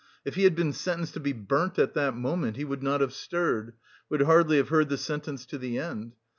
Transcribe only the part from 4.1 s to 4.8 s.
hardly have